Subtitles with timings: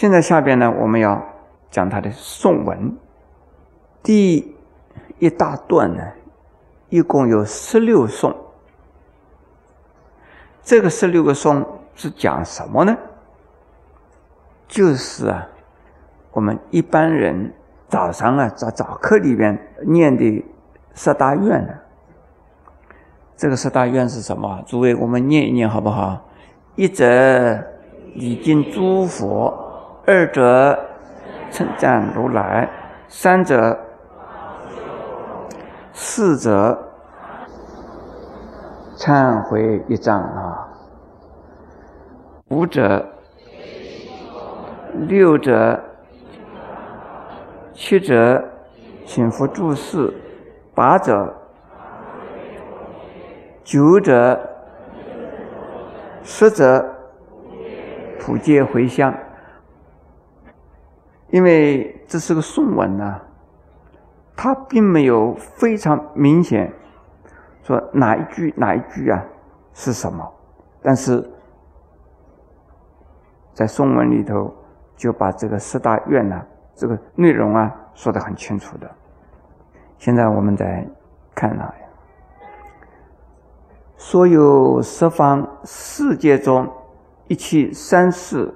[0.00, 1.22] 现在下边呢，我们要
[1.70, 2.96] 讲他的颂文。
[4.02, 4.56] 第
[5.18, 6.02] 一大段呢，
[6.88, 8.34] 一共有十六颂。
[10.62, 12.96] 这个十六个颂是讲什么呢？
[14.66, 15.46] 就是啊，
[16.32, 17.52] 我们一般人
[17.86, 20.42] 早上啊在早课里边念的
[20.94, 21.74] 十大愿呢。
[23.36, 24.64] 这个十大愿是什么？
[24.66, 26.26] 诸位，我们念一念好不好？
[26.74, 27.62] 一则
[28.14, 29.66] 礼敬诸佛，
[30.10, 30.76] 二者
[31.52, 32.68] 称赞如来，
[33.06, 33.78] 三者
[35.92, 36.76] 四则
[38.96, 40.68] 忏悔一丈啊，
[42.48, 43.06] 五者。
[45.06, 45.80] 六者，
[47.72, 48.44] 七者，
[49.06, 50.12] 请佛注释；
[50.74, 51.32] 八者，
[53.62, 54.40] 九者，
[56.24, 56.84] 十者，
[58.18, 59.14] 普皆回向。
[61.30, 63.20] 因为这是个宋文呐，
[64.36, 66.72] 它并没有非常明显
[67.62, 69.24] 说哪一句哪一句啊
[69.74, 70.30] 是什么，
[70.82, 71.28] 但是
[73.54, 74.54] 在宋文里头。
[75.00, 76.38] 就把这个四大愿呢，
[76.74, 78.90] 这个内容啊说得很清楚的。
[79.96, 80.86] 现在我们再
[81.34, 81.74] 看啊，
[83.96, 86.70] 所有十方世界中
[87.28, 88.52] 一切三世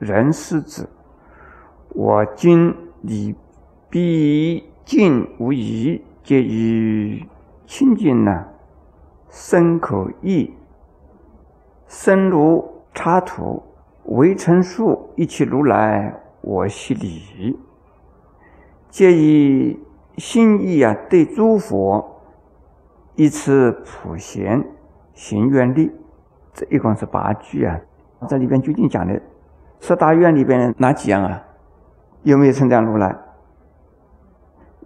[0.00, 0.88] 人世子，
[1.94, 3.36] 我今礼
[3.88, 7.24] 毕竟无疑，皆以
[7.66, 8.46] 清净呢，
[9.30, 10.52] 身口意，
[11.86, 13.62] 身如插土。
[14.06, 17.56] 为成树一切如来，我悉礼，
[18.90, 19.80] 皆以
[20.18, 22.20] 心意啊，对诸佛
[23.14, 24.62] 一次普贤
[25.14, 25.92] 行愿力，
[26.52, 27.80] 这一共是八句啊。
[28.28, 29.22] 这里边究竟讲的
[29.78, 31.42] 十大愿里边哪几样啊？
[32.24, 33.16] 有没有称赞如来？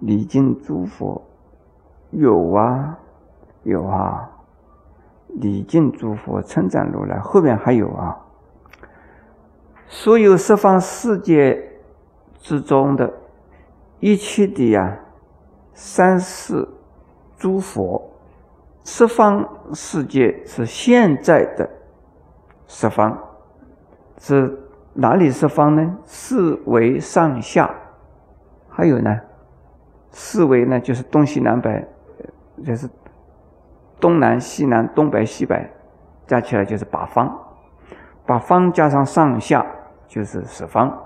[0.00, 1.24] 礼敬诸佛
[2.10, 2.98] 有啊，
[3.62, 4.30] 有啊。
[5.28, 8.18] 礼敬诸佛，称赞如来，后面还有啊。
[9.86, 11.80] 所有十方世界
[12.38, 13.12] 之中的
[14.00, 14.98] 一切的呀，
[15.74, 16.66] 三世
[17.36, 18.10] 诸佛，
[18.84, 21.68] 十方世界是现在的
[22.66, 23.16] 十方，
[24.18, 24.58] 是
[25.00, 25.96] 哪里是方呢？
[26.04, 27.72] 四维上下，
[28.68, 29.20] 还有呢，
[30.10, 31.86] 四维呢就是东西南北，
[32.66, 32.90] 就是
[34.00, 35.70] 东南西南东北西北，
[36.26, 37.32] 加起来就是八方，
[38.26, 39.64] 把方加上上下。
[40.08, 40.98] 就是十方，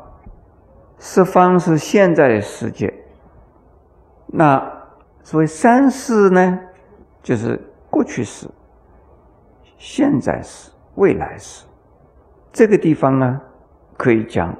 [0.96, 2.94] 十方是现在的世界。
[4.28, 4.64] 那
[5.24, 6.60] 所谓三世呢，
[7.20, 7.60] 就是
[7.90, 8.48] 过去式、
[9.76, 11.66] 现在时、未来时。
[12.52, 13.40] 这个地方呢，
[14.02, 14.52] 可以讲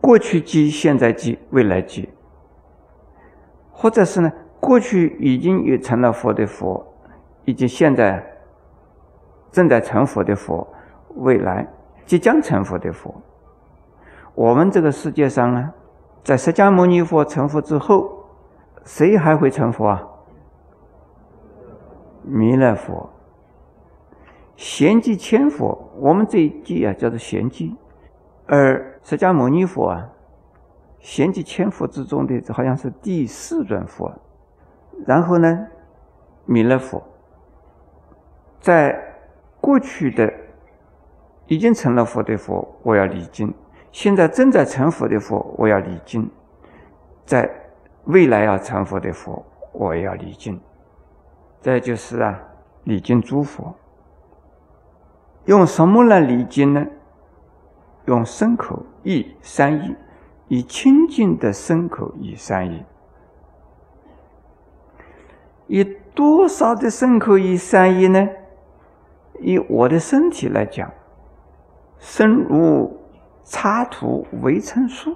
[0.00, 2.08] 过去即、现在即、未来即，
[3.70, 6.82] 或者是呢，过去已经有成了佛的佛，
[7.44, 8.24] 以及现在
[9.52, 10.66] 正在成佛的佛，
[11.16, 11.68] 未来
[12.06, 13.14] 即将成佛的佛。
[14.34, 15.70] 我们这个世界上呢，
[16.22, 18.24] 在释迦牟尼佛成佛之后，
[18.84, 20.02] 谁还会成佛啊？
[22.22, 23.10] 弥勒佛、
[24.56, 27.74] 贤寂千佛，我们这一季啊叫做贤寂，
[28.46, 30.08] 而释迦牟尼佛啊，
[31.00, 34.12] 贤集千佛之中的好像是第四尊佛，
[35.06, 35.66] 然后呢，
[36.44, 37.02] 弥勒佛，
[38.60, 38.98] 在
[39.60, 40.32] 过去的
[41.46, 43.52] 已经成了佛的佛，我要礼敬。
[43.92, 46.24] 现在正在成佛的佛，我要礼敬；
[47.24, 47.48] 在
[48.04, 50.60] 未来要成佛的佛，我要礼敬。
[51.62, 52.38] 这就是啊，
[52.82, 53.74] 礼敬诸佛。
[55.44, 56.86] 用什么来礼敬呢？
[58.06, 59.96] 用身口意三意，
[60.48, 62.82] 以清净的身口意三意。
[65.66, 68.28] 以多少的身口意三意呢？
[69.40, 70.92] 以我的身体来讲，
[71.98, 73.00] 身如。
[73.46, 75.14] 插图围城树，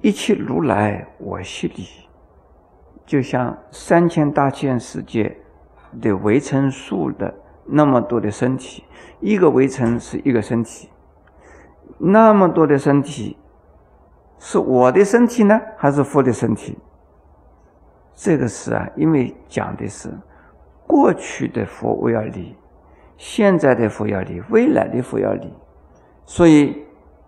[0.00, 1.86] 一切如来我悉礼，
[3.06, 5.36] 就像三千大千世界
[6.02, 7.32] 的围城树的
[7.64, 8.82] 那么多的身体，
[9.20, 10.88] 一个围城是一个身体，
[11.98, 13.36] 那么多的身体，
[14.38, 16.78] 是我的身体呢，还是佛的身体？
[18.14, 20.08] 这个是啊，因为讲的是
[20.86, 22.56] 过去的佛我要礼，
[23.16, 25.52] 现在的佛要礼，未来的佛要礼。
[26.26, 26.84] 所以，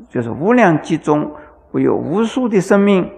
[0.08, 1.30] 就是无量集中，
[1.70, 3.10] 会有无数的生命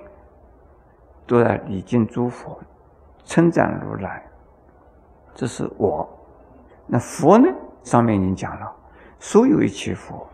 [1.26, 2.58] 都在礼敬诸佛，
[3.24, 4.22] 称赞如来。
[5.34, 6.08] 这是我。
[6.86, 7.48] 那佛呢？
[7.82, 8.72] 上面已经讲了，
[9.18, 10.26] 所有一切佛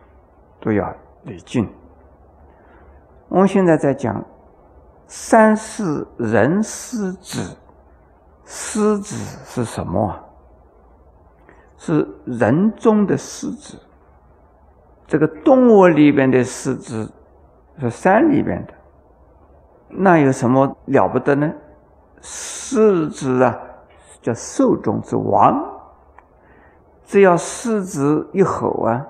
[0.61, 0.93] 都要
[1.25, 1.69] 礼敬。
[3.29, 4.25] 我们现在在讲
[5.07, 7.57] 三世人师子，
[8.45, 10.21] 师子是什么啊？
[11.77, 13.79] 是人中的狮子。
[15.07, 17.11] 这个动物里边的狮子
[17.79, 18.73] 是山里边的，
[19.89, 21.53] 那有什么了不得呢？
[22.23, 23.59] 狮子啊，
[24.23, 25.73] 叫兽中之王。
[27.05, 29.07] 只要狮子一吼啊，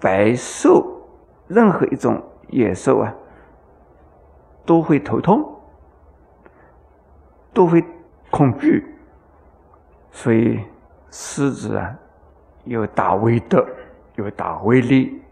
[0.00, 0.84] 百兽
[1.48, 3.12] 任何一种野兽啊，
[4.64, 5.44] 都会头痛，
[7.52, 7.84] 都会
[8.30, 8.94] 恐惧。
[10.12, 10.60] 所以
[11.10, 11.96] 狮子啊，
[12.64, 13.66] 有大威德，
[14.16, 15.22] 有大威力。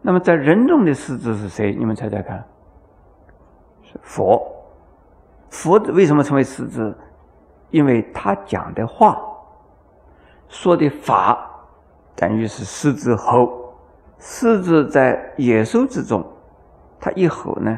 [0.00, 1.74] 那么在人中的狮子是谁？
[1.74, 2.44] 你们猜猜看。
[3.82, 4.40] 是佛。
[5.50, 6.96] 佛为什么成为狮子？
[7.70, 9.20] 因为他讲的话、
[10.48, 11.48] 说的法，
[12.14, 13.61] 等于是狮子吼。
[14.24, 16.24] 狮子在野兽之中，
[17.00, 17.76] 它一吼呢，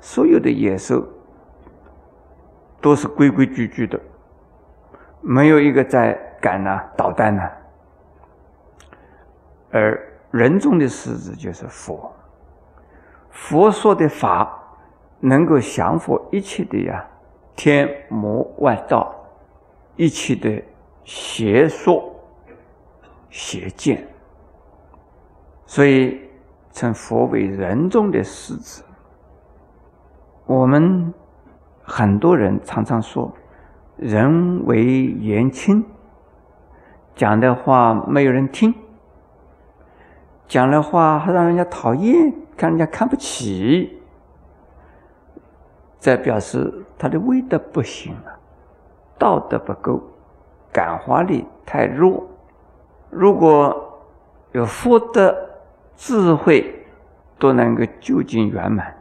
[0.00, 1.04] 所有的野兽
[2.80, 3.98] 都是规规矩矩的，
[5.20, 7.42] 没有一个在敢呐捣蛋呢。
[9.72, 10.00] 而
[10.30, 12.14] 人中的狮子就是佛，
[13.30, 14.56] 佛说的法
[15.18, 17.04] 能够降服一切的呀
[17.56, 19.12] 天魔外道，
[19.96, 20.62] 一切的
[21.02, 22.14] 邪说
[23.30, 24.06] 邪见，
[25.70, 26.20] 所以
[26.72, 28.82] 称佛为人中的狮子。
[30.44, 31.14] 我们
[31.84, 33.32] 很多人常常说，
[33.94, 35.84] 人为言轻，
[37.14, 38.74] 讲的话没有人听。
[40.48, 44.02] 讲的话还让人家讨厌，看人家看不起，
[46.00, 48.36] 在表示他的威德不行了，
[49.16, 50.02] 道德不够，
[50.72, 52.26] 感化力太弱。
[53.08, 54.02] 如果
[54.50, 55.49] 有福德、
[56.02, 56.82] 智慧，
[57.38, 58.96] 都能够究竟圆满。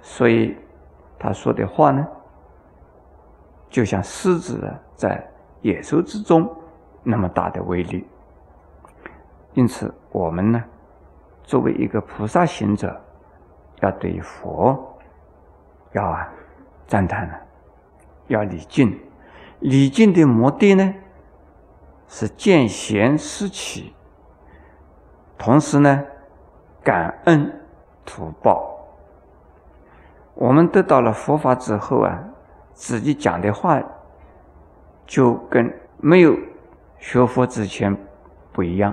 [0.00, 0.56] 所以
[1.18, 2.08] 他说的话呢，
[3.68, 5.22] 就像狮子在
[5.60, 6.50] 野兽之中
[7.02, 8.06] 那么大的威力。
[9.52, 10.64] 因此，我们呢，
[11.42, 12.98] 作为一个菩萨行者，
[13.80, 14.98] 要对佛
[15.92, 16.32] 要啊
[16.86, 17.38] 赞叹了，
[18.28, 18.98] 要礼敬。
[19.60, 20.94] 礼敬的目的呢，
[22.06, 23.92] 是见贤思齐，
[25.38, 26.04] 同时呢，
[26.82, 27.50] 感恩
[28.04, 28.76] 图报。
[30.34, 32.18] 我们得到了佛法之后啊，
[32.74, 33.80] 自己讲的话
[35.06, 36.36] 就跟没有
[36.98, 37.96] 学佛之前
[38.52, 38.92] 不一样。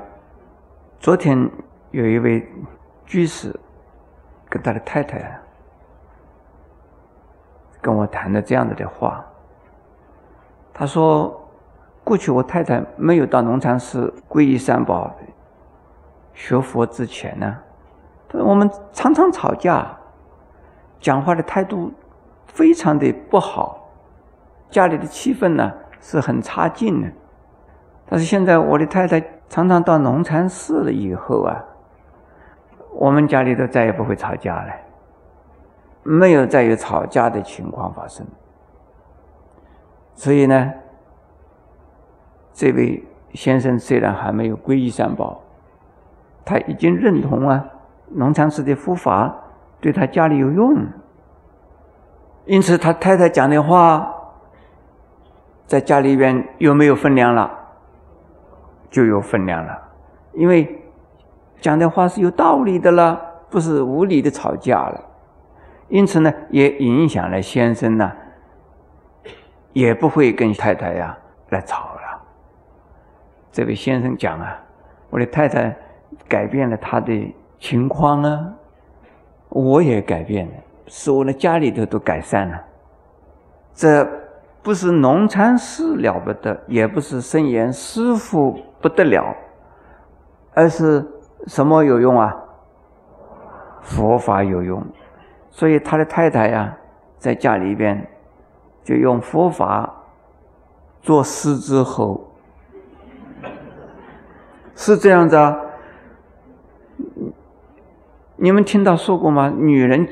[0.99, 1.49] 昨天
[1.91, 2.47] 有一位
[3.05, 3.59] 居士
[4.49, 5.39] 跟他的太太
[7.81, 9.23] 跟我谈的这样子的话，
[10.73, 11.47] 他说
[12.03, 15.15] ：“过去我太太没有到龙禅寺皈依三宝、
[16.35, 17.57] 学佛之前呢，
[18.29, 19.97] 他说我们常常吵架，
[20.99, 21.91] 讲话的态度
[22.45, 23.89] 非常的不好，
[24.69, 27.09] 家里的气氛呢是很差劲的。
[28.07, 31.63] 但是现在我的太太。”常常到农禅寺了以后啊，
[32.93, 34.73] 我们家里头再也不会吵架了，
[36.01, 38.25] 没有再有吵架的情况发生。
[40.15, 40.73] 所以呢，
[42.53, 43.03] 这位
[43.35, 45.39] 先生虽然还没有皈依三宝，
[46.45, 47.65] 他已经认同啊
[48.11, 49.35] 农禅寺的佛法
[49.81, 50.85] 对他家里有用，
[52.45, 54.13] 因此他太太讲的话，
[55.65, 57.63] 在家里边又没有分量了。
[58.91, 59.77] 就有分量了，
[60.31, 60.81] 因为
[61.59, 65.03] 讲的话是有道理的了，不是无理的吵架了。
[65.89, 68.09] 因此呢，也影响了先生呢，
[69.73, 71.17] 也不会跟太太呀
[71.49, 72.21] 来吵了。
[73.51, 74.57] 这位先生讲啊，
[75.09, 75.75] 我的太太
[76.27, 78.53] 改变了他的情况啊，
[79.49, 80.53] 我也改变了，
[80.87, 82.61] 使我的家里头都改善了。
[83.73, 84.07] 这
[84.61, 88.59] 不是农禅师了不得，也不是圣严师傅。
[88.81, 89.35] 不得了，
[90.53, 91.03] 而是
[91.47, 92.35] 什么有用啊？
[93.81, 94.85] 佛法有用，
[95.49, 96.77] 所以他的太太呀，
[97.17, 98.07] 在家里边
[98.83, 99.91] 就用佛法
[101.01, 102.29] 做狮子吼，
[104.75, 105.59] 是这样子啊？
[108.37, 109.53] 你们听到说过吗？
[109.55, 110.07] 女人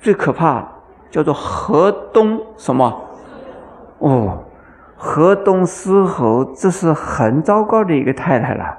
[0.00, 0.66] 最可怕
[1.10, 3.08] 叫做河东什么？
[3.98, 4.44] 哦。
[5.00, 8.78] 河东狮吼，这是很糟糕的一个太太了。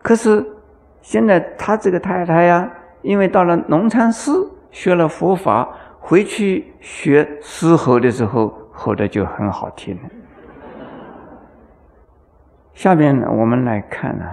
[0.00, 0.46] 可是
[1.02, 2.70] 现在他这个太太呀，
[3.02, 5.68] 因为到了农禅寺学了佛法，
[5.98, 10.02] 回去学狮吼的时候，吼的就很好听了。
[12.72, 14.24] 下面我们来看呢，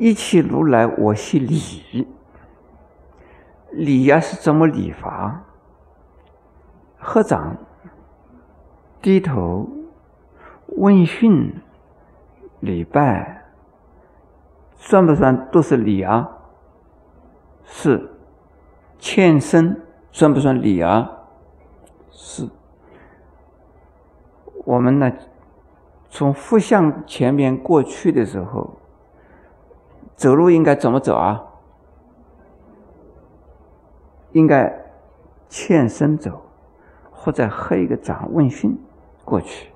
[0.00, 2.08] 一切如来我系礼，
[3.70, 5.44] 礼呀是怎么礼法？
[6.96, 7.58] 合掌、
[9.02, 9.68] 低头、
[10.68, 11.54] 问讯、
[12.60, 13.44] 礼拜，
[14.74, 16.30] 算不算都是礼啊？
[17.62, 18.16] 是。
[18.98, 21.10] 欠身算不算礼啊？
[22.10, 22.48] 是。
[24.64, 25.12] 我们呢，
[26.08, 28.79] 从佛像前面过去的时候，
[30.20, 31.42] 走路应该怎么走啊？
[34.32, 34.70] 应该
[35.48, 36.42] 欠身走，
[37.10, 38.78] 或者合一个掌问讯
[39.24, 39.70] 过去，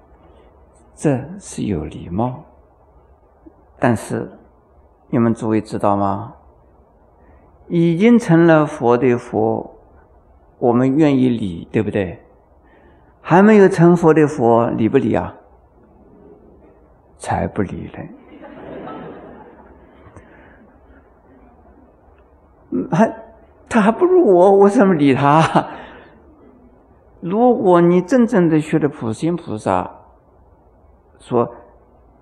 [0.94, 2.44] 这是有礼貌。
[3.78, 4.30] 但是
[5.08, 6.34] 你们诸位知道吗？
[7.68, 9.74] 已经成了佛的佛，
[10.58, 12.22] 我们愿意理，对不对？
[13.22, 15.36] 还没有成佛的佛，理不理啊？
[17.16, 17.98] 才不理呢！
[22.90, 23.14] 还
[23.68, 25.68] 他还不如我，我怎么理他？
[27.20, 29.90] 如果你真正的学的普贤菩萨，
[31.18, 31.54] 说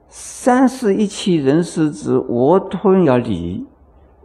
[0.09, 3.67] 三世一切人世之，我都要理，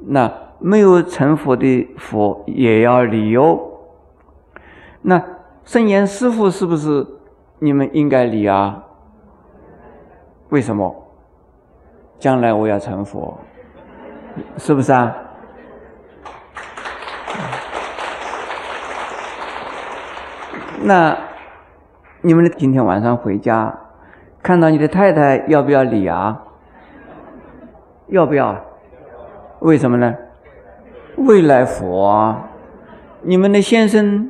[0.05, 0.31] 那。
[0.59, 3.59] 没有成佛的佛也要理哦。
[5.03, 5.23] 那
[5.63, 7.05] 圣严师傅是不是
[7.59, 8.83] 你们应该理啊？
[10.49, 10.95] 为什么？
[12.17, 13.37] 将来我要成佛，
[14.57, 15.15] 是不是啊？
[20.83, 21.17] 那
[22.21, 23.75] 你们今天晚上回家，
[24.43, 26.43] 看到你的太太要不要理啊？
[28.07, 28.55] 要不要？
[29.59, 30.15] 为什么呢？
[31.15, 32.35] 未来佛，
[33.23, 34.29] 你们的先生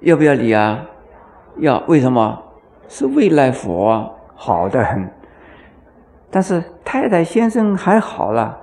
[0.00, 0.86] 要不要理啊？
[1.56, 2.42] 要，为什么？
[2.88, 5.10] 是未来佛，好的很。
[6.30, 8.56] 但是太太先生还好了，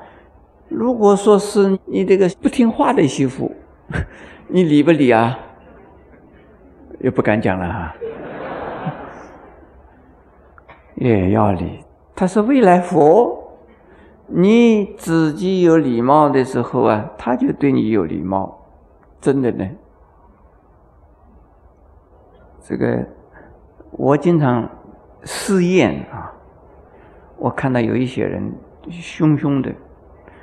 [0.70, 3.54] 如果说是你这个不听话的媳妇，
[4.48, 5.38] 你理不理啊？
[7.00, 7.94] 又不敢讲了哈。
[10.96, 11.84] 也要理，
[12.16, 13.38] 他是未来佛。
[14.32, 18.60] 你自己有礼貌的时候啊，他就对你有礼貌，
[19.20, 19.68] 真的呢。
[22.62, 23.04] 这个
[23.92, 24.70] 我经常
[25.24, 26.32] 试验啊，
[27.38, 28.54] 我看到有一些人
[28.90, 29.74] 凶凶的，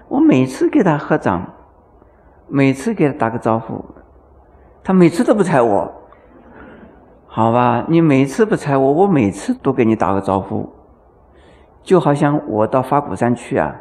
[0.08, 1.48] 我每次给他合掌，
[2.48, 3.84] 每次给他打个招呼，
[4.82, 5.92] 他每次都不睬我。
[7.36, 10.70] 好吧，你每次不睬我，我每次都给你打个招呼。
[11.82, 13.76] 就好像我到花果山去啊，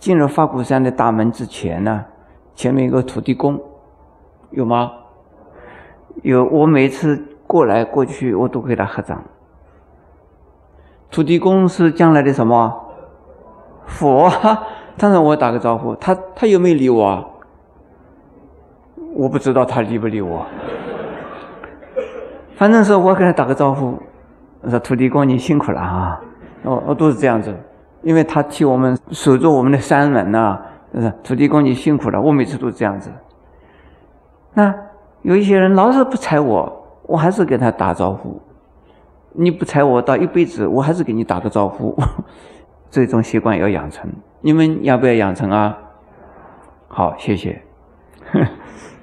[0.00, 2.04] 进了花果山的大门之前呢，
[2.56, 3.60] 前面有个土地公，
[4.50, 4.90] 有吗？
[6.24, 9.22] 有，我每次过来过去，我都给他合掌。
[11.12, 12.86] 土地公是将来的什么？
[13.86, 14.28] 佛，
[14.98, 17.24] 当然我打个招呼，他他有没有理我？
[19.14, 20.44] 我不知道他理不理我，
[22.58, 23.96] 反正是我给他打个招呼，
[24.62, 26.20] 我说土地公你辛苦了啊。
[26.64, 27.54] 哦哦，都是这样子，
[28.02, 30.58] 因为他替我们守住我们的山门呐，
[30.92, 32.20] 是土地公你辛苦了。
[32.20, 33.12] 我每次都这样子。
[34.54, 34.74] 那
[35.22, 38.42] 有一些人老是不睬我，我还是给他打招呼。
[39.34, 41.96] 你不睬我到一辈子，我还是给你打个招呼。
[42.90, 44.10] 这种习惯要养成，
[44.40, 45.78] 你们要不要养成啊？
[46.88, 47.62] 好，谢谢。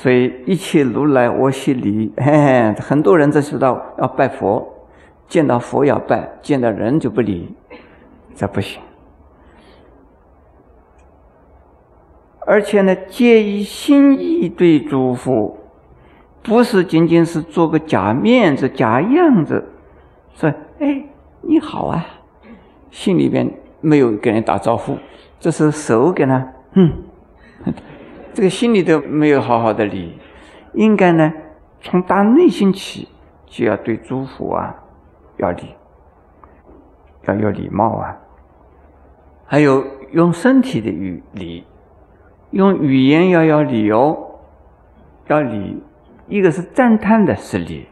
[0.00, 4.64] 所以一切如来我系礼， 嘿嘿，很多人在知道要拜佛，
[5.26, 7.52] 见到佛要拜，见到人就不理，
[8.32, 8.80] 这不行。
[12.46, 15.58] 而且呢，皆以心意对诸佛，
[16.44, 19.68] 不是仅仅是做个假面子、假样子，
[20.32, 21.02] 说哎
[21.40, 22.06] 你好啊，
[22.92, 23.50] 心里边
[23.80, 24.96] 没有跟人打招呼，
[25.40, 26.92] 这是手给他，嗯。
[28.38, 30.16] 这个心里都没有好好的理，
[30.72, 31.32] 应该呢，
[31.80, 33.08] 从大内心起
[33.46, 34.72] 就要对诸佛啊
[35.38, 35.74] 要礼，
[37.26, 38.16] 要有礼貌啊。
[39.44, 41.64] 还有用身体的语礼，
[42.52, 44.16] 用语言要要礼哦，
[45.26, 45.82] 要礼。
[46.28, 47.88] 一个是赞叹的是礼，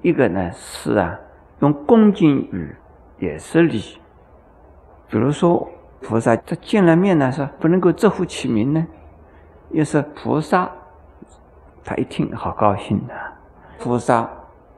[0.00, 1.20] 一个呢是啊
[1.60, 2.74] 用恭敬语
[3.18, 3.98] 也是礼。
[5.10, 5.68] 比如说
[6.00, 8.86] 菩萨他见了面呢，说不能够直呼其名呢。
[9.70, 10.70] 又是菩萨，
[11.84, 13.36] 他一听好高兴啊！
[13.78, 14.28] 菩萨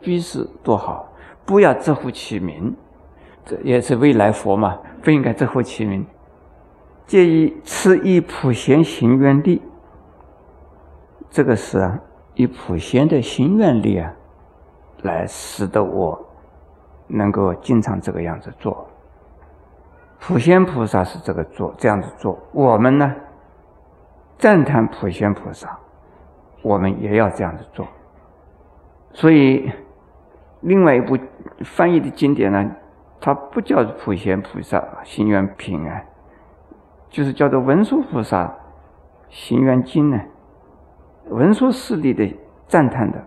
[0.00, 1.09] 居士多好，
[1.47, 2.75] 不要直呼其名，
[3.44, 6.06] 这也是未来佛嘛，不应该直呼其名。
[7.06, 9.62] 介意此以普贤行愿力，
[11.30, 11.99] 这个是啊，
[12.35, 14.12] 以普贤的行愿力啊，
[15.02, 16.20] 来使得我
[17.09, 18.87] 能够经常这个样子做。
[20.20, 23.14] 普贤菩萨是这个做这样子做，我们呢
[24.40, 25.78] 赞叹普贤菩萨，
[26.62, 27.87] 我们也要这样子做。
[29.12, 29.70] 所以，
[30.62, 31.18] 另外一部
[31.62, 32.70] 翻译的经典呢，
[33.20, 36.06] 它不叫普贤菩萨行愿平安，
[37.11, 38.56] 就是叫做文殊菩萨
[39.28, 40.18] 行愿经呢。
[41.28, 42.35] 文殊师利的
[42.66, 43.23] 赞叹的